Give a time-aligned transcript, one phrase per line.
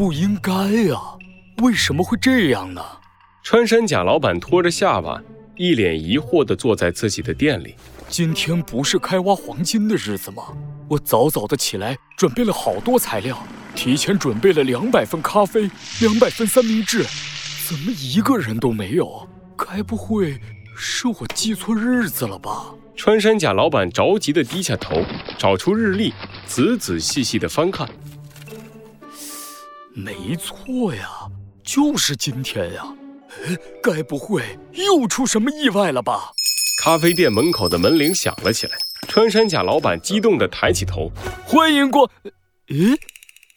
[0.00, 0.50] 不应该
[0.88, 0.98] 呀，
[1.58, 2.80] 为什么会这样呢？
[3.42, 5.20] 穿山甲老板拖着下巴，
[5.58, 7.74] 一脸疑惑地坐在自己的店里。
[8.08, 10.44] 今天不是开挖黄金的日子吗？
[10.88, 15.70] 我早早的起来，准备了好多材料，提前准备了两百份咖啡，
[16.00, 17.04] 两百份三明治，
[17.68, 19.28] 怎么一个人都没有？
[19.54, 20.40] 该不会
[20.74, 22.72] 是我记错日子了吧？
[22.96, 25.04] 穿山甲老板着急地低下头，
[25.36, 26.14] 找出日历，
[26.46, 27.86] 仔仔细细地翻看。
[30.04, 31.08] 没错呀，
[31.62, 32.84] 就是今天呀。
[33.82, 34.42] 该不会
[34.72, 36.30] 又出什么意外了吧？
[36.82, 38.72] 咖啡店门口的门铃响了起来。
[39.08, 41.10] 穿山甲老板激动地抬起头
[41.44, 42.08] ：“欢迎光！
[42.68, 42.96] 咦，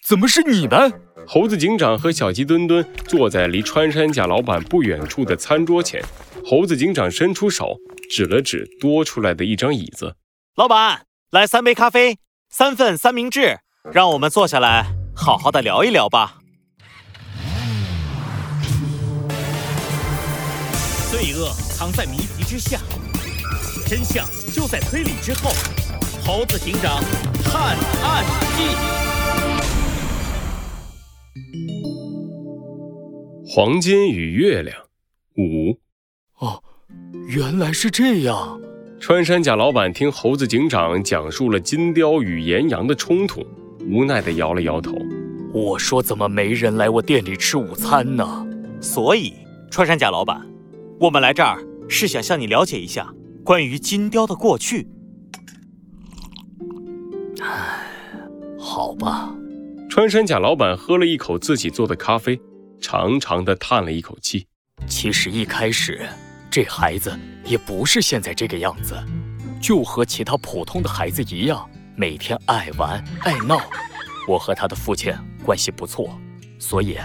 [0.03, 0.91] 怎么是你们？”
[1.27, 6.03] 猴子警长和小鸡墩墩坐在离穿山甲老板不远处的餐桌前。
[6.45, 7.77] 猴子警长伸出手
[8.09, 10.15] 指了指多出来的一张椅子
[10.55, 12.17] ：“老板，来三杯咖啡，
[12.49, 13.59] 三份三明治，
[13.93, 16.39] 让我们坐下来好好的聊一聊吧。”
[21.11, 22.79] 罪恶藏在谜题之下，
[23.87, 25.51] 真相就在推理之后。
[26.25, 27.03] 猴子警长
[27.43, 28.63] 探案记：
[33.45, 34.75] 黄金与月亮
[35.37, 35.77] 五。
[36.39, 36.63] 哦，
[37.27, 38.59] 原来是这样。
[39.01, 43.45] 穿山甲老板听猴子警长讲述了金雕与岩羊的冲突，
[43.87, 44.97] 无奈的摇了摇头。
[45.53, 48.47] 我说怎么没人来我店里吃午餐呢？
[48.81, 49.33] 所以，
[49.69, 50.41] 穿山甲老板。
[50.99, 54.87] 我们来这儿是想向你了解一下关于金雕的过去。
[57.41, 57.79] 唉，
[58.57, 59.35] 好吧。
[59.89, 62.39] 穿山甲老板喝了一口自己做的咖啡，
[62.81, 64.47] 长长的叹了一口气。
[64.87, 66.07] 其实一开始，
[66.49, 68.95] 这孩子也不是现在这个样子，
[69.61, 73.59] 就和其他普通的孩子一样，每天爱玩爱闹。
[74.27, 75.13] 我和他的父亲
[75.43, 76.17] 关系不错，
[76.59, 76.97] 所以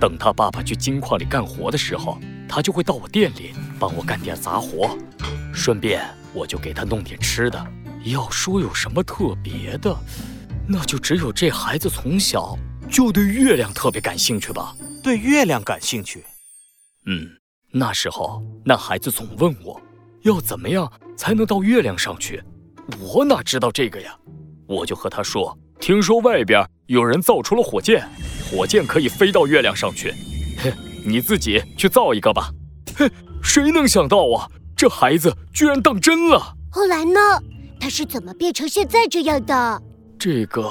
[0.00, 2.18] 等他爸爸去金矿里干活的时候。
[2.46, 4.96] 他就会到我店里帮我干点杂活，
[5.52, 7.66] 顺便我就给他弄点吃的。
[8.04, 9.96] 要说有什么特别的，
[10.68, 12.56] 那就只有这孩子从小
[12.88, 14.76] 就对月亮特别感兴趣吧。
[15.02, 16.22] 对月亮感兴趣？
[17.06, 17.28] 嗯，
[17.72, 19.80] 那时候那孩子总问我，
[20.22, 22.40] 要怎么样才能到月亮上去？
[23.00, 24.16] 我哪知道这个呀？
[24.66, 28.08] 我就和他说，听说外边有人造出了火箭，
[28.50, 30.14] 火箭可以飞到月亮上去。
[30.58, 30.72] 嘿。
[31.06, 32.50] 你自己去造一个吧。
[32.96, 33.10] 哼，
[33.42, 36.56] 谁能想到啊，这孩子居然当真了。
[36.72, 37.20] 后来呢？
[37.78, 39.82] 他是怎么变成现在这样的？
[40.18, 40.62] 这个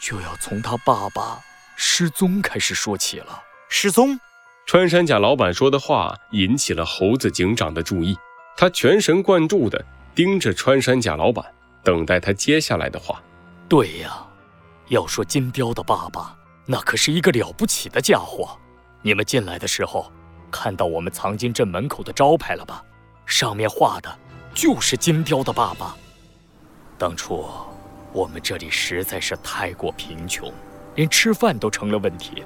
[0.00, 1.38] 就要从他爸爸
[1.76, 3.42] 失踪开始说起了。
[3.68, 4.18] 失踪？
[4.64, 8.16] 穿山甲老板说的话引起了猴子警长的注意，
[8.56, 9.84] 他全神贯注地
[10.14, 11.44] 盯着穿山甲老板，
[11.82, 13.22] 等待他接下来的话。
[13.68, 14.26] 对呀，
[14.88, 18.58] 要说金雕的爸爸，那可是一个了不起的家伙。
[19.02, 20.12] 你们进来的时候，
[20.50, 22.84] 看到我们藏金镇门口的招牌了吧？
[23.24, 24.18] 上面画的
[24.54, 25.96] 就是金雕的爸爸。
[26.98, 27.44] 当初
[28.12, 30.52] 我们这里实在是太过贫穷，
[30.94, 32.44] 连吃饭都成了问题。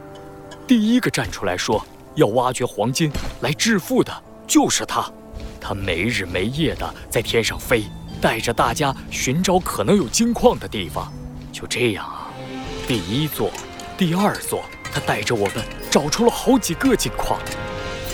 [0.67, 3.11] 第一个站出来说要挖掘黄金
[3.41, 4.13] 来致富的
[4.47, 5.11] 就是他。
[5.61, 7.85] 他没日没夜的在天上飞，
[8.21, 11.13] 带着大家寻找可能有金矿的地方。
[11.53, 12.29] 就这样啊，
[12.87, 13.51] 第一座，
[13.97, 14.63] 第二座。
[14.93, 17.39] 他带着我们找出了好几个金矿，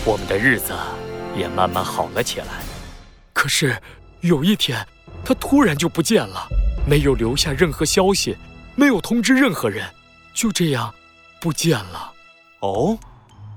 [0.03, 0.73] 我们的日子
[1.33, 2.47] 也慢慢好了起来。
[3.31, 3.81] 可是
[4.19, 4.85] 有一天，
[5.23, 6.45] 他突然就不见了，
[6.85, 8.35] 没有留下任何消息，
[8.75, 9.89] 没有通知任何人，
[10.33, 10.93] 就这样
[11.39, 12.11] 不见了。
[12.59, 12.97] 哦，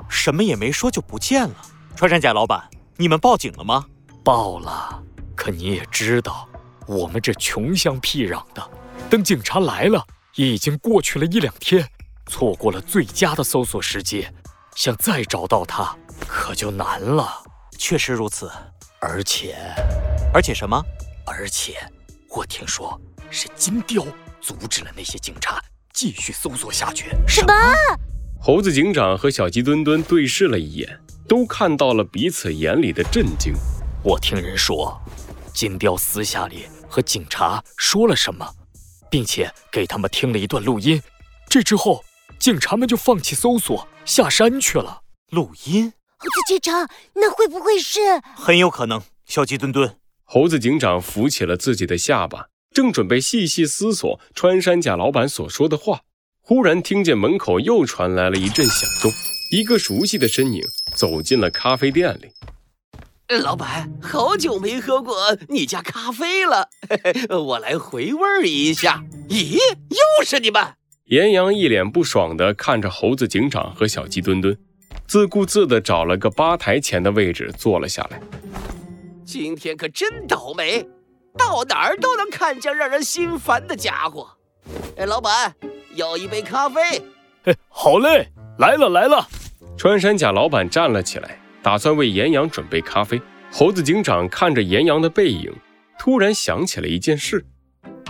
[0.09, 1.56] 什么也没说就不见了。
[1.97, 2.62] 穿山甲老板，
[2.97, 3.87] 你们报警了吗？
[4.23, 5.03] 报了，
[5.47, 6.49] 可你也知道，
[6.89, 8.69] 我们这穷乡僻壤的，
[9.09, 11.89] 等警察来了，也已经过去了一两天。
[12.29, 14.27] 错过了最佳的搜索时机，
[14.75, 15.97] 想再找到他
[16.27, 17.33] 可就难了。
[17.79, 18.51] 确实如此，
[19.01, 19.56] 而且，
[20.35, 20.83] 而且什么？
[21.25, 21.75] 而且，
[22.31, 24.05] 我听说是金雕
[24.41, 25.62] 阻止了那些警察
[25.93, 27.11] 继续搜索下去。
[27.25, 27.55] 什么？
[28.41, 30.99] 猴子警长和小鸡墩墩对视了一眼，
[31.29, 33.55] 都看到了彼此眼里的震惊。
[34.03, 35.00] 我听人说，
[35.56, 38.47] 金雕私下里和警察说了什么，
[39.11, 41.03] 并且给他们听了一段录音。
[41.49, 42.05] 这之后。
[42.38, 45.00] 警察们就放弃搜索，下山去了。
[45.31, 47.99] 录音，猴子警长，那会不会是？
[48.37, 49.00] 很有可能。
[49.25, 56.03] 小鸡墩墩，猴子警长扶起了自己的下巴，正准备细细思索穿山甲老板所说的话，
[56.43, 59.11] 忽然听见门口又传来了一阵响动，
[59.50, 60.62] 一个熟悉的身影
[60.94, 62.31] 走进了咖啡店里。
[63.28, 66.69] 老板，好久没喝过你家咖啡了，
[67.37, 69.02] 我来回味一下。
[69.28, 69.56] 咦，
[69.88, 70.62] 又是你们！
[71.06, 74.56] 严阳一脸不爽地看着猴子警长和小鸡墩墩，
[75.08, 78.20] 自顾自地找了个吧台前的位置坐了下来。
[79.25, 80.87] 今天可真倒霉，
[81.37, 84.29] 到哪儿都能看见让人心烦的家伙。
[84.96, 85.52] 哎，老板，
[85.96, 86.81] 要一杯咖啡。
[87.44, 89.26] 哎， 好嘞，来了来了。
[89.76, 93.21] 穿山甲老板站了起来，打算为岩羊准备咖啡。
[93.51, 95.53] 猴子警长看着岩羊的背影，
[95.99, 97.45] 突然想起了一件事。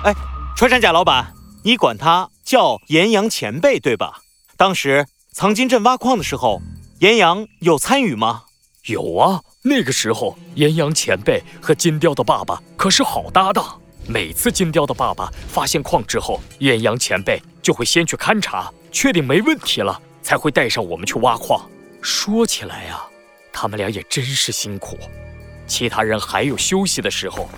[0.04, 0.12] 哎，
[0.54, 1.32] 穿山甲老板，
[1.64, 4.18] 你管他叫岩羊前辈对吧？
[4.58, 6.60] 当时藏金镇挖矿的时候，
[6.98, 8.42] 岩羊有参与吗？
[8.88, 13.80] 有啊，那个时候岩羊前辈和金雕的爸爸可是好搭档。
[14.06, 21.66] 每次金雕的爸爸发现矿之后，岩羊前辈就会先去勘察，确定没问题了，才会带上我们去挖矿。
[22.02, 23.02] 说起来呀，
[23.58, 24.98] 他们俩也真是辛苦。
[25.66, 27.48] 其他人还有休息的时候，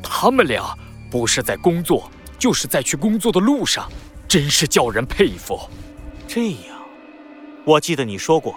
[0.00, 0.72] 他们俩
[1.10, 2.08] 不是在工作，
[2.38, 3.90] 就是在去工作的路上，
[4.28, 5.58] 真是叫人佩服。
[6.28, 6.78] 这样，
[7.64, 8.54] 我记得你说过，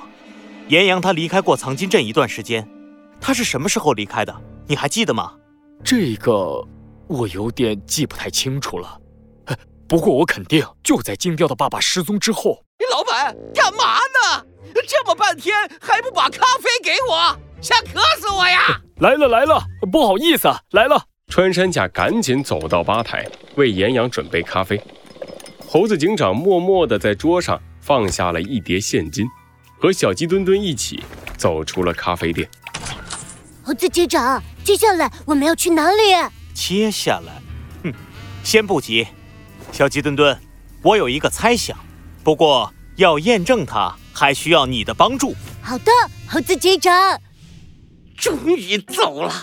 [0.67, 2.69] 岩阳他离开过藏金镇一段时间，
[3.19, 4.41] 他是什么时候离开的？
[4.67, 5.33] 你还记得吗？
[5.83, 6.63] 这个
[7.07, 9.00] 我有点记不太清楚了。
[9.91, 12.63] 不过我肯定就在金雕的爸爸失踪之后。
[12.89, 14.45] 老板，干嘛呢？
[14.87, 17.37] 这么半天还不把咖啡给我？
[17.61, 18.79] 想渴死我呀！
[19.01, 19.61] 来了来了，
[19.91, 21.03] 不好意思，啊来了。
[21.27, 24.81] 穿山甲赶紧走到吧台，为岩羊准备咖啡。
[25.67, 29.27] 猴子警长默默地在桌上放下了一叠现金，
[29.77, 31.03] 和小鸡墩墩一起
[31.35, 32.49] 走出了咖啡店。
[33.61, 36.01] 猴子警长，接下来我们要去哪里？
[36.53, 37.41] 接下来，
[37.83, 37.93] 哼，
[38.41, 39.05] 先不急。
[39.71, 40.37] 小鸡墩墩，
[40.81, 41.77] 我有一个猜想，
[42.23, 45.33] 不过要验证它，还需要你的帮助。
[45.61, 45.91] 好的，
[46.27, 47.19] 猴子警长。
[48.17, 49.33] 终于走了，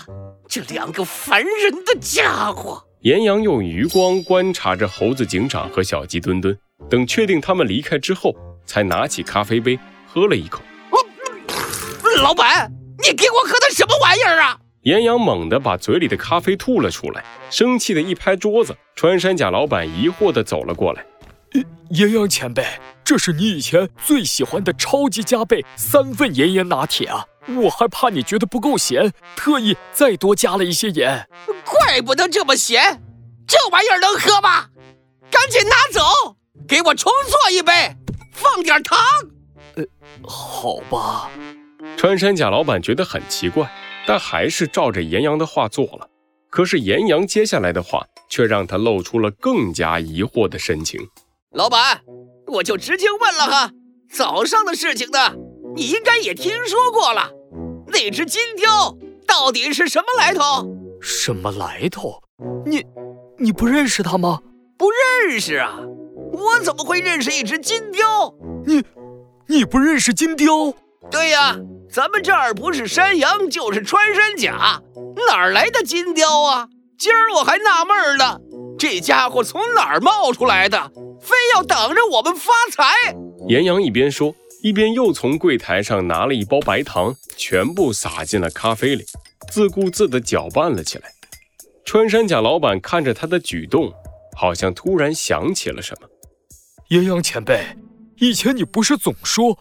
[0.47, 2.81] 这两个烦人的家伙！
[3.01, 6.57] 岩羊用余光观察着猴子警长和小鸡墩墩，
[6.89, 8.33] 等确定他们离开之后，
[8.65, 9.77] 才拿起咖啡杯
[10.07, 10.61] 喝了一口。
[12.21, 12.71] 老板，
[13.03, 14.59] 你给我喝的什么玩意儿啊？
[14.83, 18.75] 岩阳猛地把嘴里的咖啡吐了出来，生气的一拍桌子。
[18.95, 21.05] 穿山甲老板疑惑的走了过来
[21.91, 22.65] ：“岩阳前辈，
[23.03, 27.25] 这是你以前最喜欢的超级加倍三份岩盐拿铁啊！”
[27.61, 31.27] 我还怕你觉得不够咸，特意再多加了一些盐。
[31.65, 33.01] 怪不得这么咸，
[33.47, 34.67] 这玩意儿能喝吗？
[35.31, 36.37] 赶紧拿走，
[36.67, 37.95] 给我重做一杯，
[38.31, 38.97] 放点糖。
[39.75, 39.83] 呃，
[40.23, 41.29] 好吧。
[41.97, 43.69] 穿山甲老板觉得很奇怪，
[44.09, 46.09] 但还是照着严阳的话做了。
[46.49, 50.99] 可是严阳接下来的话却让他露出了更加疑惑的神情。
[51.51, 52.01] 老板，
[52.47, 53.71] 我就直接问了哈，
[54.11, 55.35] 早上的事情呢，
[55.75, 57.29] 你应该也听说过了。
[57.85, 58.97] 那只金雕
[59.27, 60.67] 到底是什么来头？
[60.99, 62.19] 什么来头？
[62.65, 62.83] 你
[63.37, 64.41] 你不认识它吗？
[64.75, 65.77] 不认识啊！
[66.31, 68.33] 我怎么会认识一只金雕？
[68.65, 68.83] 你
[69.45, 70.73] 你不认识金雕？
[71.11, 71.57] 对呀，
[71.91, 74.81] 咱们这儿不是山羊就是穿山甲，
[75.27, 76.67] 哪来的金雕啊？
[76.97, 78.39] 今儿我还纳闷呢，
[78.77, 80.91] 这家伙从哪儿冒出来的？
[81.21, 83.15] 非要等着我们发财？
[83.47, 84.35] 岩羊一边说。
[84.61, 89.05] 一边又从柜台上拿了一包白糖，全部撒进了咖啡里，
[89.49, 91.05] 自顾自地搅拌了起来。
[91.85, 93.89] 穿山甲老板看着他的举动，
[94.35, 96.09] 好像突然想起了什么。
[96.89, 97.67] 岩羊前辈，
[98.17, 99.57] 以前你不是总说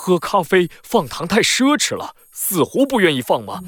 [0.00, 3.60] 喝咖啡放糖太奢侈了，死活不愿意放吗？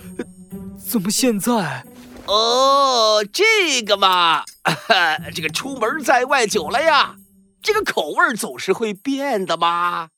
[0.82, 1.84] 怎么现在？
[2.24, 4.42] 哦，这个嘛，
[5.34, 7.16] 这个出门在外久了呀，
[7.62, 10.08] 这个口味总是会变的嘛。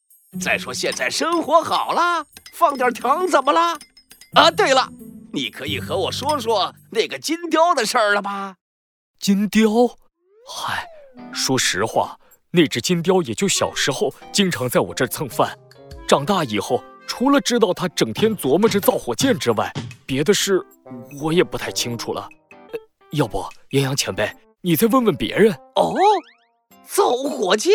[0.41, 3.77] 再说现在生活好了，放点糖怎么了？
[4.35, 4.89] 啊，对了，
[5.33, 8.55] 你可以和我说说那个金雕的事儿了吧？
[9.19, 9.69] 金雕？
[10.49, 10.87] 嗨，
[11.33, 12.21] 说实话，
[12.53, 15.59] 那只金雕也就小时候经常在我这儿蹭饭，
[16.07, 19.73] 长大以后除了知道他整天琢磨着造火箭之外，
[20.05, 20.61] 别的事
[21.23, 22.29] 我也不太清楚了。
[23.13, 24.31] 要不，岩阳前辈，
[24.61, 25.53] 你再问问别人。
[25.77, 25.95] 哦，
[26.87, 27.73] 造火箭。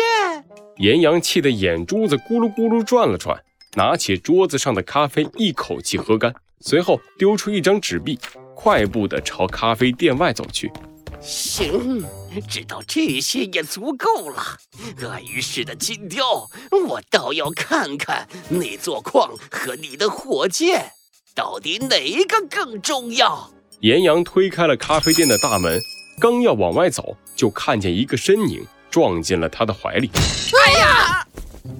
[0.76, 3.36] 岩阳气得眼珠子咕噜咕噜转了转，
[3.74, 8.18] 拿起桌子上的咖啡一口气喝干，随后丢出一张纸币，
[8.54, 10.70] 快步地朝咖啡店外走去。
[11.20, 12.04] 行，
[12.48, 14.56] 知道这些也足够了。
[15.10, 16.48] 爱于世的金雕，
[16.88, 20.92] 我倒要看看那座矿和你的火箭
[21.34, 23.50] 到底哪一个更重要。
[23.80, 25.78] 岩阳推开了咖啡店的大门，
[26.18, 28.66] 刚要往外走，就看见一个身影。
[28.90, 30.10] 撞进了他的怀里。
[30.66, 31.24] 哎呀！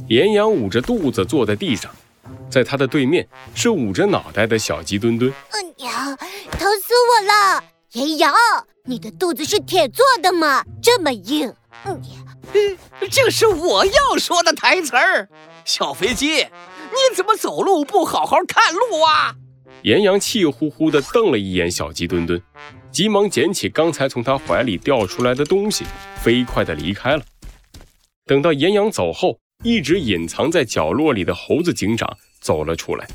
[0.07, 1.93] 岩阳捂着肚子坐在地上，
[2.49, 5.35] 在他的对面是捂着脑袋的小鸡墩墩。
[5.51, 6.17] 哎呀，
[6.53, 7.65] 疼死我了！
[7.95, 8.33] 岩阳，
[8.91, 10.65] 你的肚子是铁做的吗？
[10.83, 11.55] 这么硬。
[11.85, 12.03] 嗯，
[13.09, 15.29] 这是我要说的台词儿。
[15.65, 19.37] 小飞机，你怎么走路不好好看路啊？
[19.85, 22.43] 岩羊气呼呼地瞪了一眼小鸡墩墩，
[22.91, 25.85] 急忙捡起刚才从他怀里掉出来的东西，
[26.21, 27.23] 飞快地离开了。
[28.27, 33.07] 等到岩羊走后，一直隐藏在角落里的猴子警长走了出来。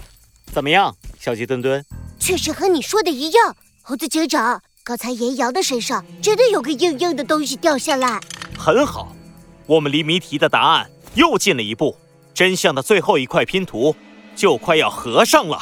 [0.54, 1.86] 怎么样，小鸡墩墩？
[2.18, 8.22] 确实和你说的一样，猴子警长，刚才岩羊的身上真的有个硬硬的东西掉下来。
[8.56, 9.16] 很好，
[9.66, 11.98] 我们离谜题的答案又近了一步，
[12.36, 13.96] 真相的最后一块拼图
[14.36, 15.58] 就快要合上了。